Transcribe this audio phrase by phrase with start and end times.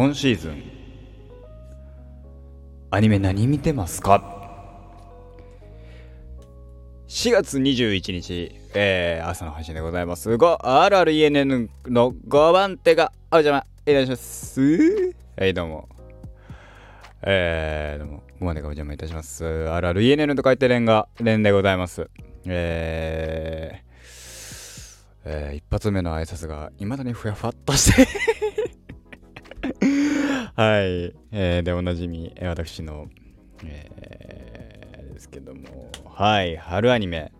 [0.00, 0.62] 今シーズン
[2.90, 4.24] アニメ何見てますか
[7.06, 10.30] ？4月21日、えー、朝の配信でございます。
[10.30, 15.14] 5RRENN の5番手がお邪魔いたします。
[15.36, 15.88] はい、どうも。
[17.20, 19.44] えー、どうも、5番手がお邪魔いたします。
[19.44, 22.08] RRENN と書いてレンガ、レンでございます。
[22.46, 23.90] えー、
[25.26, 28.08] えー、一発目の挨拶が未だにふやふわっとして
[30.60, 33.08] はい、えー、でおなじみ、私の、
[33.64, 37.32] えー、ですけども、はい、春アニメ。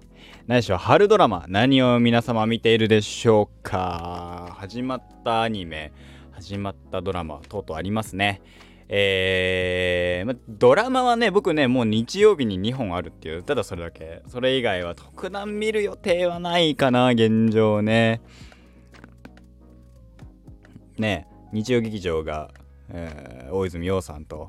[0.46, 1.44] 何でしょう、春ドラマ。
[1.46, 5.92] 何を皆様見ているでしょうか始まったアニメ、
[6.32, 8.40] 始まったドラマ、とうとうありますね。
[8.88, 14.22] えー、ま、ドラマはね、僕ね、もう日曜日に2本あるっていう、ただそれだけ。
[14.28, 18.22] それ以外は特段見る予定はないかな、現状ね。
[20.96, 22.50] ね、日曜劇場が、
[22.92, 24.48] えー、大泉洋さんと、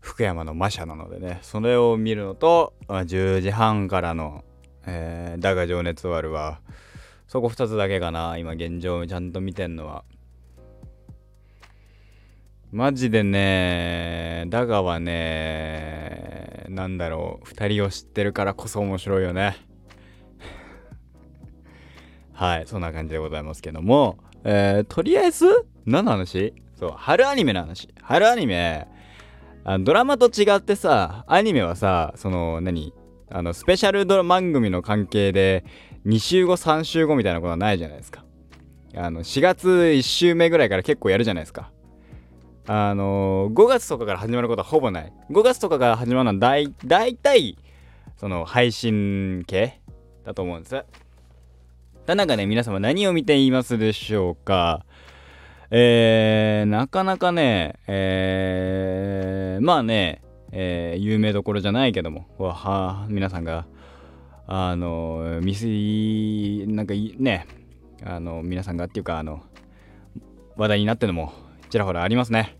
[0.00, 4.44] 福山の魔車なのでね、それを見るのと、10時半からの、
[4.86, 6.60] えー、だが情熱終わるは、
[7.26, 10.04] そこ2つだけかな、今現状ちゃんと見てんのは。
[12.70, 19.56] マジでね、だがはね、なんだろう、2人を知ってるからこそ面白いよね。
[22.32, 26.54] はい、そんな感じでございますけども、えー、とりあえず、何の話？
[26.76, 27.88] そう、春アニメの話。
[28.02, 28.86] 春アニメ、
[29.64, 32.92] あドラマと違ってさ、アニメはさ、その、何
[33.30, 35.64] あの、スペシャルドラ番組の関係で、
[36.06, 38.24] 2週後、3週後みたいなことはないじゃないですか。
[38.94, 41.72] あの、4月1週目ぐらいから結構やるじゃないですか。
[42.68, 45.12] あの、5月とかから始まることはほぼない。
[45.30, 47.58] 5月とかから始まるのは大、大体、
[48.16, 49.80] その、配信系
[50.24, 50.84] だと思うんです。
[52.06, 54.84] ただかね、皆様何を見ていますでしょうか
[55.70, 63.66] えー、なかなかね、えー、まあね、えー、有名どころじゃないけども、わは皆さんが、
[64.46, 65.66] あの、ミス
[66.66, 67.46] なんかね、
[68.04, 69.42] あの、皆さんがっていうか、あの、
[70.56, 71.32] 話題になってるのも
[71.68, 72.56] ちらほらありますね。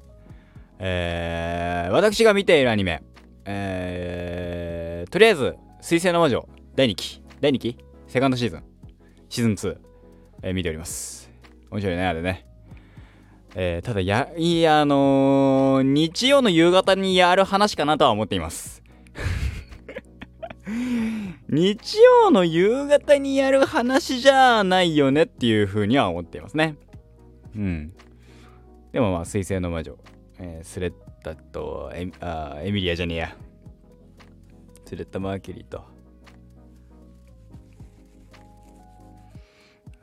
[0.78, 3.02] えー、私が見ているアニメ、
[3.46, 8.64] えー、とりあえず、水星の魔女、第2期、第2期セカンドシーズン、
[9.28, 9.78] シーズン2、
[10.42, 11.30] えー、見ております。
[11.70, 12.46] 面白いね、あれね。
[13.58, 18.82] えー、ただや、いや、あのー、日曜の夕方にやる話かなとは思っています。
[21.48, 26.76] 日曜の夕方にやる話じゃないよねっていう風には思っていますね。
[27.56, 27.94] うん。
[28.92, 29.96] でもまあ、水星の魔女、
[30.38, 30.92] えー、スレッ
[31.24, 33.36] タとエあエミリアじゃねえや。
[34.84, 35.82] スレッタ・マーキュリーと、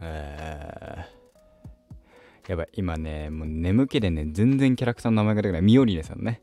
[0.01, 0.42] えー、
[2.47, 5.61] やばい、今ね、もう眠気でね、全然キャラクターの名前が出てこない。
[5.61, 6.41] ミオリネさんね。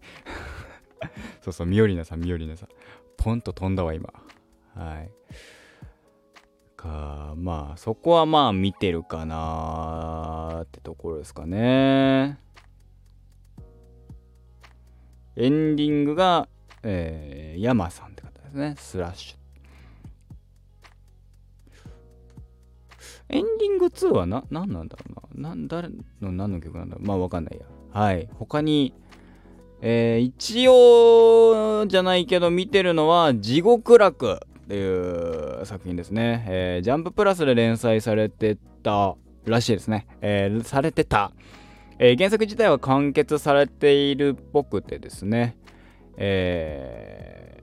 [1.42, 2.68] そうそう、ミオリネさん、ミオリネさん。
[3.16, 4.12] ポンと飛んだわ、今。
[4.74, 5.10] はい。
[6.80, 12.38] か、まあ、そこはまあ見てるかなってところですかね。
[15.36, 16.48] エンディングが、
[16.82, 18.74] えー、ヤマさんって方ですね。
[18.78, 19.39] スラッシュ
[23.30, 25.54] エンディング2はな、何なんだろうな。
[25.54, 25.88] な誰
[26.20, 27.06] の何の曲なんだろう。
[27.06, 27.64] まあわかんないや。
[27.92, 28.28] はい。
[28.34, 28.92] 他に、
[29.80, 36.44] えー、一応じゃないけど見てるのは地獄楽っていう作品ですね。
[36.48, 39.14] えー、ジャンププラスで連載されてた
[39.44, 40.06] らしいですね。
[40.20, 41.32] えー、されてた。
[41.98, 45.56] えー、原作自体は完結されているっぽくてですね。
[46.16, 47.62] え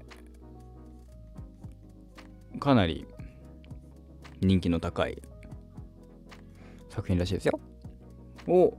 [2.55, 3.05] ー、かなり
[4.41, 5.21] 人気の高い
[6.97, 7.59] 作品らしいですよ。
[8.47, 8.73] を、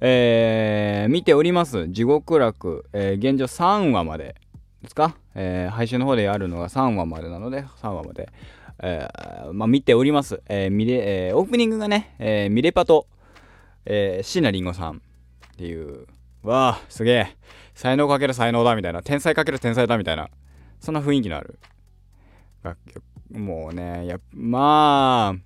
[0.00, 1.86] えー、見ております。
[1.88, 4.34] 地獄楽、えー、現状3話まで
[4.82, 8.28] ですか、えー、配信の方であるのが3話までなので、3話まで、
[8.82, 10.42] えー、まあ、見ております。
[10.48, 13.06] えー、ミレ、えー、オープニングがね、えー、ミレパと、
[13.84, 15.00] えー、椎名林檎さんっ
[15.56, 16.06] ていう、
[16.42, 17.36] わあ、すげえ、
[17.74, 20.30] 才能かける才能だみたいな、天才かける天才だみたいな、
[20.80, 21.60] そんな雰囲気のある
[22.64, 23.04] 楽曲。
[23.30, 25.45] もうね、やまあ、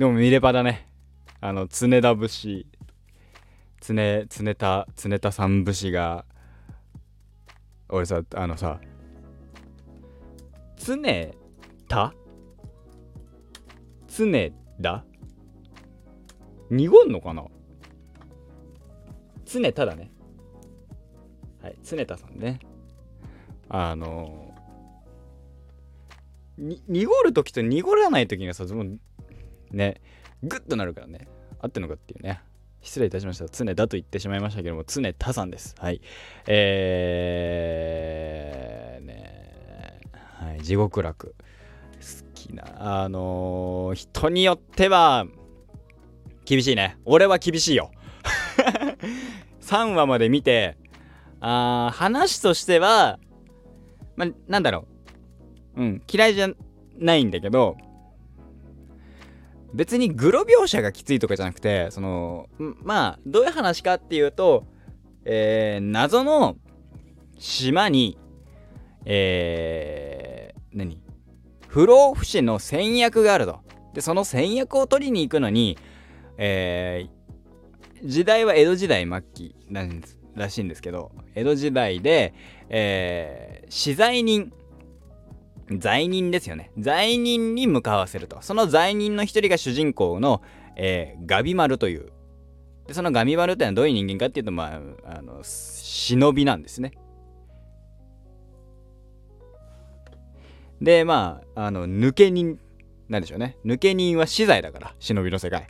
[0.00, 0.88] でも見ればだね。
[1.42, 2.64] あの、常田節、
[3.82, 6.24] 常、常田、常田さん節が、
[7.90, 8.80] 俺さ、あのさ、
[10.78, 10.96] 常
[11.86, 12.14] 田？
[14.08, 15.04] 常田？
[16.70, 17.44] 濁んのかな？
[19.44, 20.10] 常田だね。
[21.62, 22.58] はい、常田さんね。
[23.68, 24.54] あの
[26.56, 28.64] に濁る時と濁らない時がさ、
[29.70, 30.00] ね、
[30.42, 31.28] グッとなるからね。
[31.60, 32.42] 合ってんのかっていうね。
[32.82, 33.46] 失礼いたしました。
[33.48, 35.74] 常だと言ってしまいましたけども常田さんです。
[35.78, 36.00] はい。
[36.46, 40.00] えー、ね
[40.34, 40.62] はい。
[40.62, 41.28] 地獄楽。
[41.28, 41.34] 好
[42.34, 45.26] きなあのー、人によっては
[46.46, 46.96] 厳しいね。
[47.04, 47.90] 俺は厳しいよ。
[49.60, 50.76] 3話まで見て
[51.40, 53.18] あ話としては
[54.16, 54.86] まなんだろ
[55.76, 55.82] う。
[55.82, 56.48] うん嫌いじゃ
[56.98, 57.76] ないんだけど
[59.72, 62.48] 別にグロ描写がきついとかじゃなくてその
[62.82, 64.64] まあどういう話かっていうと、
[65.24, 66.56] えー、謎の
[67.38, 68.18] 島に
[69.06, 71.00] えー、何？
[71.68, 73.60] 不老不死の戦略があると。
[73.94, 75.78] でその戦略を取りに行くのに
[76.42, 82.32] えー、時代は江戸時代末期なんですらしいんですけど江戸時代で、
[82.70, 84.50] えー、資材人
[85.78, 86.70] 罪人ですよね。
[86.78, 88.38] 罪人に向かわせると。
[88.42, 90.42] その罪人の一人が主人公の、
[90.76, 92.12] えー、ガビマルという。
[92.86, 96.92] で、そのガビマルってのはどういう人間かっていうと、まあ、あの、忍びなんですね。
[100.80, 102.58] で、まあ、あの、抜け人
[103.08, 103.56] なんでしょうね。
[103.64, 105.66] 抜け人は死罪だから、忍びの世界。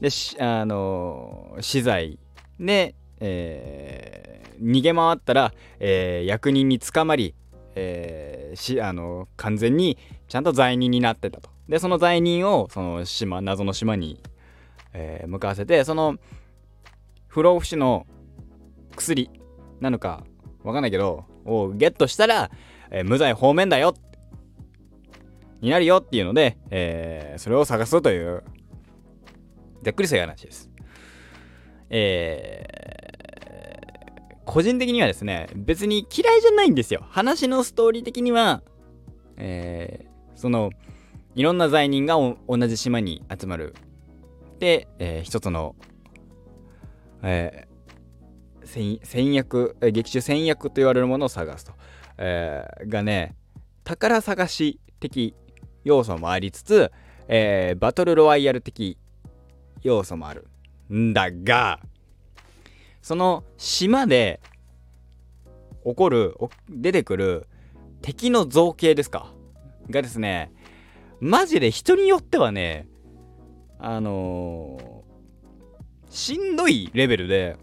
[0.00, 0.08] で、
[0.40, 2.18] あの、死罪
[2.58, 7.34] で、えー、逃げ回ったら、えー、役人に捕まり、
[7.74, 9.98] えー、しあの完全に
[10.28, 11.50] ちゃんと罪人になってたと。
[11.68, 14.20] でその罪人をその島謎の島に、
[14.92, 16.16] えー、向かわせてその
[17.26, 18.06] 不老不死の
[18.96, 19.30] 薬
[19.80, 20.24] なのか
[20.62, 22.50] わかんないけどをゲットしたら、
[22.90, 23.94] えー、無罪方面だよ
[25.60, 28.44] になるよっていうので、えー、それを探すという
[29.82, 30.70] ざっくりした話です。
[31.90, 32.83] え
[34.54, 37.04] 個人的にはですね、別に嫌いじゃないんですよ。
[37.10, 38.62] 話のストーリー的には、
[39.36, 40.70] えー、その、
[41.34, 42.14] いろんな罪人が
[42.46, 43.74] 同じ島に集まる。
[44.60, 45.74] で、えー、一つの、
[47.24, 51.72] えー、戦略、劇中戦略と言われるものを探すと。
[52.18, 53.34] えー、がね、
[53.82, 55.34] 宝探し的
[55.82, 56.92] 要素もありつつ、
[57.26, 58.98] えー、バトルロワイヤル的
[59.82, 60.46] 要素もある。
[60.92, 61.80] んだが、
[63.04, 64.40] その島で
[65.84, 66.38] 起こる
[66.70, 67.46] 出てくる
[68.00, 69.30] 敵の造形ですか？
[69.90, 70.50] がですね
[71.20, 72.88] マジで人によってはね
[73.78, 77.58] あのー、しんどいレベルで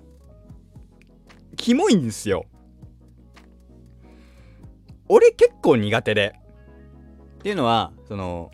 [1.55, 2.45] キモいんですよ。
[5.09, 6.35] 俺結構苦手で。
[7.39, 8.51] っていうのはその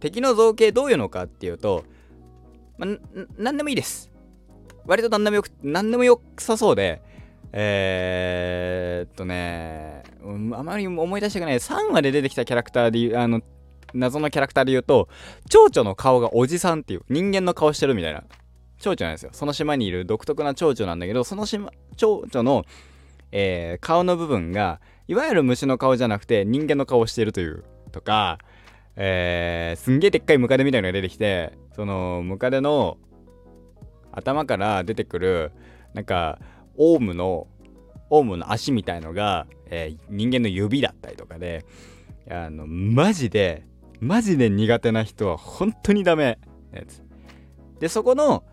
[0.00, 1.84] 敵の造形どういうのかっていうと、
[2.76, 2.88] ま、
[3.38, 4.10] 何でもいいです。
[4.86, 7.02] 割と何でもよく、何でもよさそうで、
[7.52, 10.02] えー、っとね、
[10.56, 11.58] あまり思い出したくない。
[11.58, 13.40] 3話で出てきたキャラクターで、あの、
[13.94, 15.08] 謎のキャラクターで言うと、
[15.48, 18.24] 蝶々の顔がおじさんっていう、人間の顔してるみたいな。
[18.78, 19.30] 蝶々なんですよ。
[19.32, 22.64] その島にいる独特な蝶々なんだけど、その島、蝶々の、
[23.32, 28.38] えー、顔の部分が、いわゆる虫の顔じゃなくて人間の顔をしてるという、とか、
[28.96, 32.96] えー、すんげえでっかいムカデみたいなのが出てきて、そのムカデの
[34.16, 35.52] 頭から出てくる
[35.92, 36.38] なんか
[36.76, 37.46] オウムの
[38.10, 41.64] オウムの足みたいのが、えー、人間の指だったりとかで
[42.30, 43.66] あのマジで
[44.00, 46.38] マジで苦手な人は本当にダメ
[46.72, 47.02] なやつ。
[47.80, 48.44] でそこの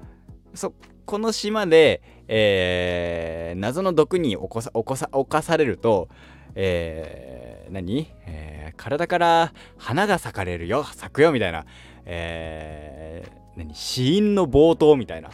[0.53, 0.73] そ
[1.05, 6.09] この島で、えー、謎の毒に起こさ起こさ侵されると、
[6.55, 11.65] えー、何、えー、体から花が咲かれるよ咲くよみたいな、
[12.05, 13.75] えー、何？
[13.75, 15.29] 死因の冒頭みたいな。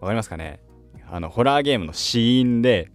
[0.00, 0.60] わかりますかね？
[1.10, 2.90] あの、ホラーゲームの死因で、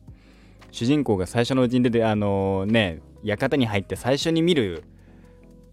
[0.72, 4.84] 主人公が最初のうちに出て、あのー、ね、館に入って最初に見る、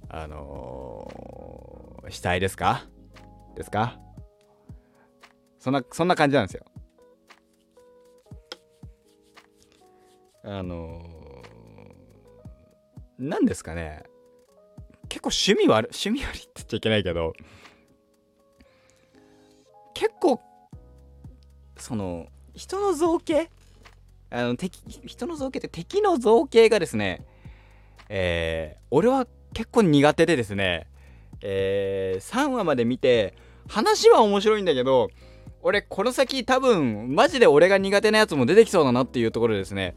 [0.09, 2.87] あのー、死体ですか？
[3.55, 3.99] ですか？
[5.59, 6.65] そんな、そんな感じなんですよ。
[10.45, 11.09] あのー、
[13.19, 14.03] 何ですかね？
[15.09, 17.33] 結構趣味悪趣味悪いって言っちゃいけないけど
[19.95, 20.41] 結構
[21.79, 23.51] その人の造形？
[24.31, 27.25] あの敵人の造形って敵の造形がですね
[28.11, 30.87] えー、俺は結構苦手でですね
[31.41, 33.35] えー、3話まで見て
[33.69, 35.09] 話は面白いんだけど
[35.63, 39.95] 俺この先多分マジで俺が苦手なやつも出てきそうだなっていうところでですね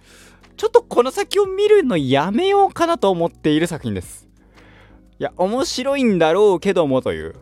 [0.57, 4.27] ちょっとこの先を見るのやめようかなと思っている作品です。
[5.19, 7.35] いや面白いんだろうけどもという。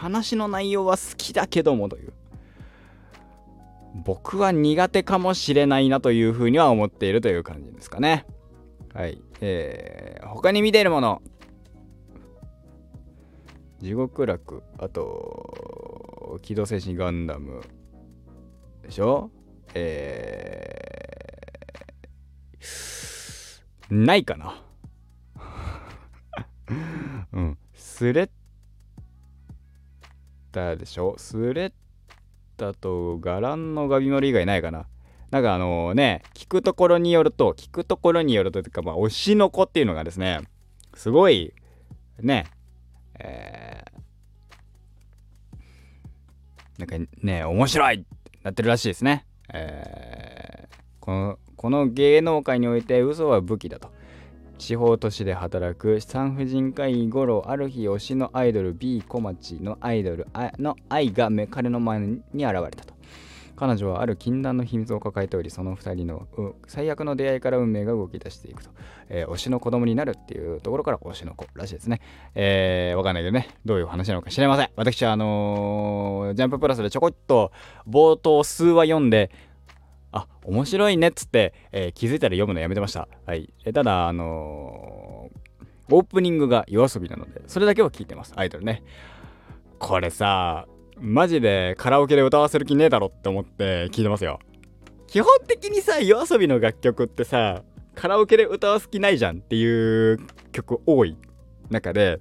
[0.00, 2.12] 話の内容は好きだけどもという。
[4.04, 8.24] 僕は苦手かもしれないなというふうには思っているという感じですかね。
[8.94, 9.20] はい。
[9.42, 11.20] えー、他に見ているもの。
[13.80, 14.62] 地獄楽。
[14.78, 17.60] あと機動戦士ガンダム。
[18.82, 19.30] でしょ？
[19.74, 24.62] えー、ないかな。
[27.34, 27.58] うん。
[27.74, 28.30] スレッ
[30.50, 31.14] タでしょ？
[31.18, 31.72] スレッ
[32.56, 34.86] タとガランのガビマル以外ないかな？
[35.30, 40.40] なんかあのね聞くところによると聞くところによるとというかまあ推しの子っていうのがですね
[40.94, 41.54] すごい
[42.18, 42.46] ね
[43.18, 48.04] えー、なんかね面白いって
[48.42, 49.26] なってるらしいですね。
[49.52, 53.92] えー、このこの芸能界において嘘は武器だと。
[54.60, 60.26] 地方都市で働く産婦人科医五郎ある日推しのアイドル B 小町のアイドル
[60.58, 62.94] の愛が彼の前に現れたと。
[63.56, 66.26] 彼女はある禁断の秘密を抱えておりその2人の
[66.66, 68.70] 最悪の出会いから運命が動き出していくと、
[69.10, 72.00] えー、推しの子供になるっていうところから推しの子らしいですね。
[72.34, 73.48] えー、わかんないけどね。
[73.66, 74.70] どういう話なのか知れません。
[74.76, 77.52] 私はあのー、ジャンププラスでちょこっと
[77.86, 79.30] 冒頭数話読んで
[80.12, 83.08] あ面白いねっつって、えー、気づいたら読むのやめてました。
[83.26, 83.52] はい。
[83.64, 88.32] えただ、あのー、オープニングが夜遊びなので、それだけは聞いてます。
[88.36, 88.82] アイドルね。
[89.78, 90.66] これさ、
[90.98, 94.40] マジでカラオケで歌わせる気ねえだろって思って聞いてますよ。
[95.06, 97.62] 基本的にさ、夜遊びの楽曲ってさ、
[97.94, 100.18] カラオケで歌わす気ないじゃんっていう
[100.52, 101.16] 曲多い
[101.70, 102.20] 中で、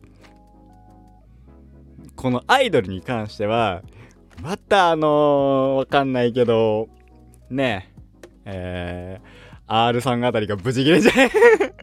[2.15, 3.81] このアイドルに関しては、
[4.41, 6.87] またあのー、わかんないけど、
[7.49, 7.89] ね
[8.45, 11.31] え、えー、R さんあたりが無事切れじゃね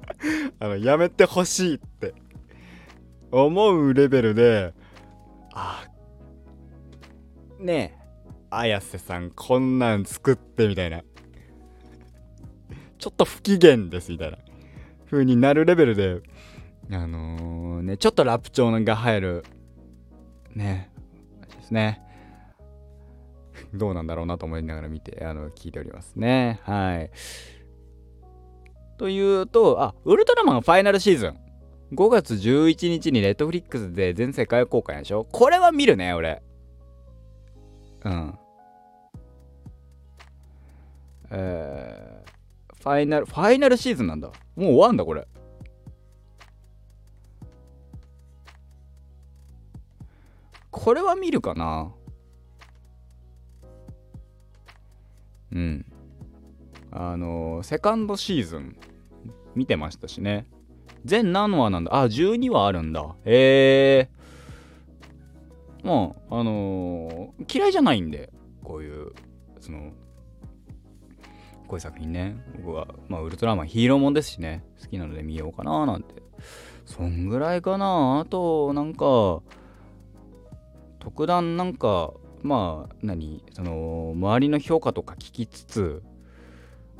[0.61, 2.14] あの、やめてほしいって
[3.30, 4.73] 思うレベルで、
[5.52, 5.87] あ、
[7.58, 8.06] ねえ、
[8.50, 11.02] 綾瀬さんこんなん作ってみたいな。
[12.99, 14.38] ちょっと不機嫌ですみたいな
[15.11, 16.23] 風になるレベルで、
[16.90, 19.44] あのー、ね、ちょっとラップ調が入る、
[20.54, 20.90] ね、
[21.56, 22.02] ですね。
[23.76, 26.61] どうなんだろうなと思いながら見て、あの、聞いておりますね。
[26.64, 27.11] はい。
[28.99, 31.38] というと、あ、ウルトラマンファイナルシーズン。
[31.92, 35.25] 5月11日にネットフリックスで全世界公開でしょ？
[35.30, 36.42] これは見るね、俺。
[38.04, 38.38] うん。
[41.30, 44.28] えー、ファイナル、ファイナルシーズンなんだ。
[44.28, 45.28] もう終わんだ、これ。
[50.71, 51.92] これは見るかな？
[55.52, 55.86] うん。
[56.90, 58.76] あのセカンドシーズン
[59.54, 60.46] 見てましたしね。
[61.04, 63.14] 全何話なんだあ、12話あるんだ。
[63.24, 64.16] へえー。
[65.86, 68.32] まあ、あのー、嫌いじゃないんで、
[68.64, 69.12] こういう、
[69.60, 69.92] その、
[71.68, 72.36] こういう作品ね。
[72.56, 74.64] 僕は、まあ、ウルトラマンヒーローもんですしね。
[74.80, 76.14] 好きなので見ようかななんて。
[76.84, 78.20] そんぐらいかな。
[78.20, 79.42] あと、なんか、
[80.98, 82.14] 特段なんか、
[82.46, 83.42] まあ何？
[83.52, 86.02] その周りの評価とか聞きつつ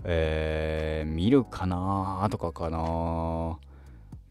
[0.05, 3.59] えー、見るかなとかかな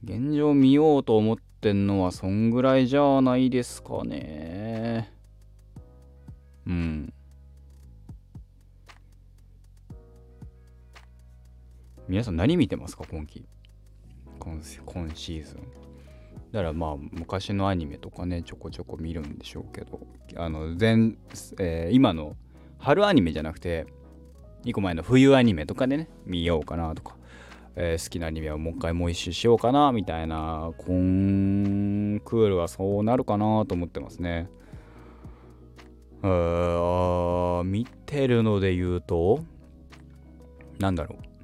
[0.03, 5.11] 現状見ようと思ってんのはそんぐらいじゃないですかね。
[6.67, 7.13] うん。
[12.07, 13.03] 皆さん何見てますか？
[13.09, 13.45] 今季。
[14.39, 15.94] 今今シーズン。
[16.55, 19.99] だからまあ昔のアニメとかねちょこちょこ見るんでしょうけど
[20.37, 21.17] あの全、
[21.59, 22.37] えー、今の
[22.79, 23.85] 春アニメじゃなくて
[24.63, 27.17] 2個前の冬アニメとかでね見ようかなとか、
[27.75, 34.47] えー、好きなアニメをもう一回もう一周しようかなみたいなコンクールはそうなるかなと思ってますね。
[36.21, 39.43] あ見てるので言うと
[40.79, 41.34] なんだろう。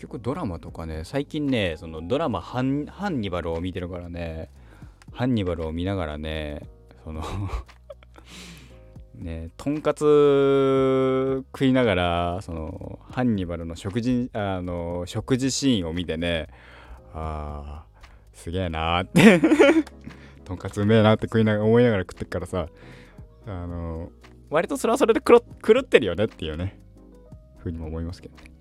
[0.00, 4.50] 局ドラマとかね最近ねそのドラマハンハンニバルを見てるからね
[5.12, 6.68] ハンニバルを見ながらね
[7.04, 7.22] その
[9.14, 16.48] ねとんかつ食いながらそのハンニバルの食事あの食事シーンを見てね
[17.12, 19.84] あーすげえなーって
[20.44, 22.68] とんかつうめえなって食いながら思いながら食ってっからさ
[23.46, 24.10] あの
[24.48, 25.36] 割とそれはそれで狂
[25.80, 26.80] ってるよねっていうね
[27.58, 28.59] ふうにも思いますけどね。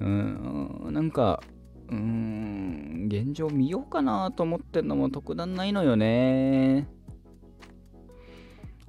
[0.00, 1.42] うーん、なんか、
[1.88, 6.88] うーん、現状見ようかなと思ってんのも特段ないのよね。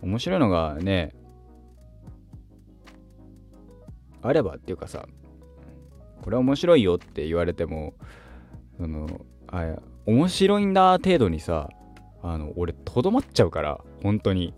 [0.02, 1.14] 面白いのがね、
[4.22, 5.06] あればっていうかさ、
[6.22, 7.94] これ面白いよって言われても、
[8.78, 9.08] その、
[9.48, 9.76] あ
[10.06, 11.70] 面白いんだ程度にさ、
[12.24, 14.54] あの、俺、とどまっちゃうから、本当に。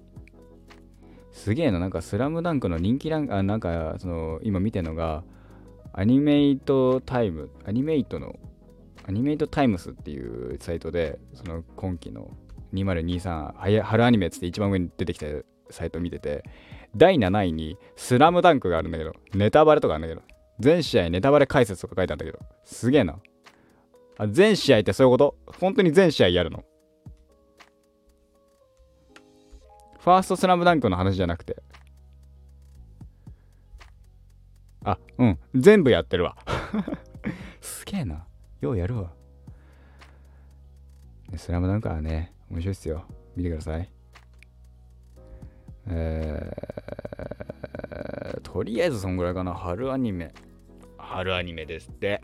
[1.31, 5.23] すげえな、なんか、スラムダンクの人気ランク、あ、なんか、その、今見てるのが、
[5.93, 8.35] アニメイトタイム、アニメイトの
[9.07, 12.31] アニメイトタイムスっていうサイトでその今期の
[12.73, 15.27] 2023春アニメっつって一番上に出てきた
[15.69, 16.43] サイト見てて
[16.95, 20.21] 第7位にスラムダンクがあるんだけどネタバレとかあるんだけど
[20.59, 23.19] 全試合ネタバレ解説とか書いてあるんだけどすげえな。
[24.17, 25.35] あ全試合ってそういうこと？
[25.59, 26.63] 本当に全試合やるの？
[29.99, 31.63] ファーストスラムダンクの話じゃなくて
[34.83, 35.39] あうん。
[35.55, 36.35] 全部やってるわ。
[37.61, 38.25] すげえな。
[38.61, 39.13] ようやるわ。
[41.35, 43.05] スラムダンクはね面白いっすよ。
[43.35, 43.89] 見てください。
[45.87, 49.53] えー、とりあえずそんぐらいかな。
[49.53, 50.33] 春アニメ。
[50.97, 52.21] 春アニメですって。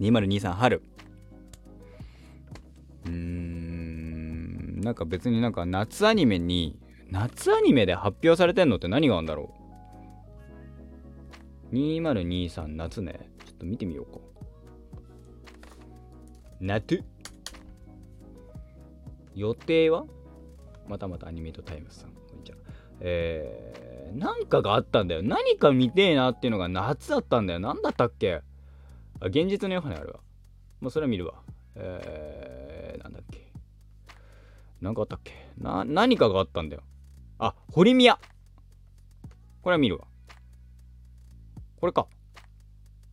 [0.00, 0.82] 2023春。
[3.06, 6.78] うーんなんか別になんか夏アニメに
[7.10, 9.61] 夏アニメで発表されてんのって何があるんだろう。
[11.72, 14.20] 2023夏ねちょっと見てみようか
[16.60, 17.02] 夏
[19.34, 20.04] 予定は？
[20.86, 22.10] またまたアニメイトタイムズさん。
[22.10, 22.58] こんにちは。
[23.00, 25.22] えー、なんかがあったんだよ。
[25.22, 27.58] 何か見てえなっていうのが夏だったんだよ。
[27.58, 28.42] なんだったっけ？
[29.20, 30.20] あ、幻日のヨハネあるわ。
[30.80, 31.34] まあ、それは見るわ。
[31.76, 33.50] えー、なんだっけ？
[34.82, 35.32] なんかあったっけ？
[35.56, 36.82] な、何かがあったんだよ。
[37.38, 38.18] あ、ホリミヤ。
[39.62, 40.04] これは見るわ。
[41.82, 42.06] これか。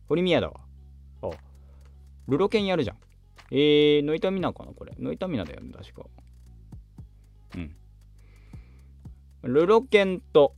[0.08, 0.60] ホリミヤだわ。
[1.22, 1.30] あ、
[2.28, 2.96] ルロケンやるじゃん。
[3.50, 4.92] えー、ノイタミナかなこれ。
[4.96, 6.06] ノイタミナだよね、確か。
[7.56, 7.74] うん。
[9.42, 10.54] ルロケンと、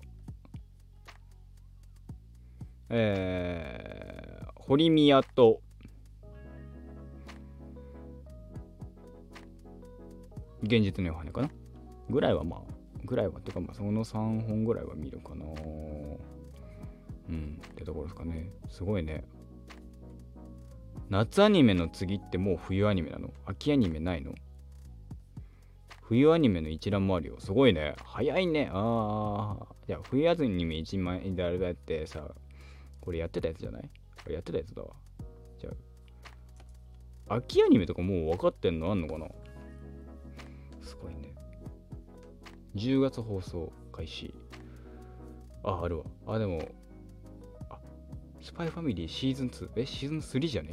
[2.91, 5.63] えー、ホリミヤと、
[10.63, 11.51] 現実のヨハネかな？
[12.11, 12.61] ぐらいはまあ、
[13.07, 15.47] ぐらいは、てかまあ、その3本ぐらいは見るかな。
[17.33, 18.51] うん、ってところですかね。
[18.69, 19.25] すごいね。
[21.09, 23.33] 夏アニメの次ってもう冬アニメなの？
[23.47, 24.35] 秋アニメないの？
[26.03, 27.37] 冬アニメの一覧もあるよ。
[27.39, 27.95] すごいね。
[28.05, 28.71] 早いね。
[28.73, 29.67] ああ。
[29.89, 32.29] いや、冬アニメ一枚であれだってさ、
[33.01, 33.83] これやってたやつじゃない？
[33.83, 34.91] これやってたやつだわ。
[35.59, 35.71] じゃ
[37.29, 38.91] あ、秋アニメとかもう分かってんの？
[38.91, 39.27] あんのかな？
[40.83, 41.33] すごいね。
[42.77, 44.35] 10月放送開始。
[45.63, 46.05] あ、あるわ。
[46.27, 46.61] あ、でも、
[48.43, 49.69] スパイファミリーシーズン2。
[49.77, 50.73] え、シーズン3じゃね？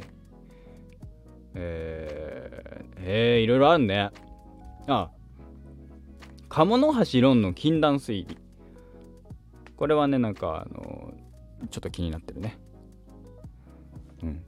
[1.54, 4.10] えー、えー、いろいろあるね。
[4.88, 5.10] あ、
[6.48, 8.36] 鴨の橋論の禁断推理。
[9.76, 11.12] これはね、なんか、あの
[11.70, 12.58] ちょっと気になってるね。
[14.24, 14.42] うん。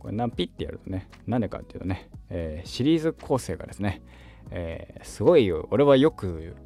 [0.00, 4.02] これ何ピってやるとね、なんでかっていうとね、えー、シリーズ構成がですね、
[4.50, 6.56] えー、すごいよ、俺はよく、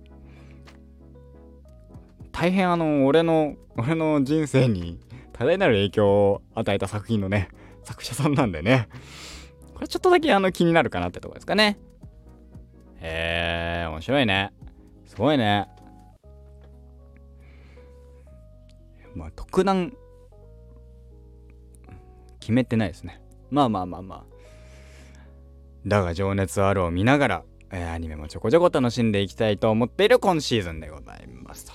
[2.32, 4.98] 大変あの、俺の、俺の人生に
[5.40, 7.48] 多大なる影響を与えた作品のね、
[7.82, 8.90] 作者さんなんでね、
[9.72, 11.78] これちょっとだけあの気になるかなってとこですかね。
[13.00, 14.52] へえ、面白いね。
[15.06, 15.66] すごいね。
[19.14, 19.94] まあ、特段、
[22.38, 23.22] 決めてないですね。
[23.50, 24.24] まあまあまあまあ。
[25.86, 31.72] だが情熱あるを見ながら、えー、アニメもちょこちょこ楽しんでいきたいと思っている今シーズンでございますと。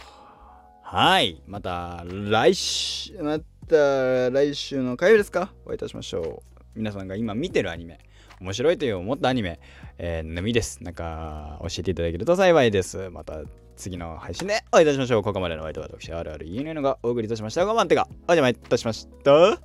[0.83, 1.41] はい。
[1.47, 5.51] また来週、また来週の火曜日ですか？
[5.65, 6.61] お会いいたしましょう。
[6.75, 7.99] 皆さんが今見てるアニメ、
[8.41, 9.59] 面白いという思ったアニメ、
[9.97, 10.83] えー、のみです。
[10.83, 13.09] なんか、教えていただけると幸いです。
[13.09, 13.41] また
[13.75, 15.23] 次の配信でお会いいたしましょう。
[15.23, 17.61] ここまでのお相手は私、あるある ENN がお送りいたしました。
[17.61, 19.59] 5番手がお邪魔いたしました。